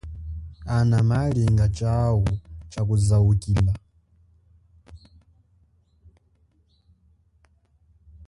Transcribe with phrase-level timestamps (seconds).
[0.75, 2.17] Ana malinga chau
[2.71, 3.73] chakuzaukila.